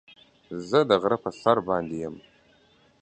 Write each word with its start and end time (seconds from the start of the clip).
زه 0.69 0.79
د 0.89 0.91
غره 1.01 1.17
په 1.23 1.29
سر 1.41 1.57
باندې 1.67 1.95
يم. 2.03 2.15